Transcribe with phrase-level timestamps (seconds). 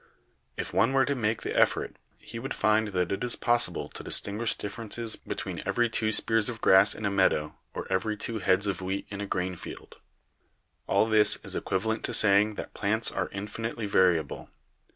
[0.57, 4.01] If one were to make the effort, he would find that it is possible to
[4.03, 8.65] distinguish differences between every two spears of grass in a meadow or every two heads
[8.65, 9.97] of wheat in a grain field.
[10.87, 14.49] "All this is equivalent to saying that plants are infi nitely variable.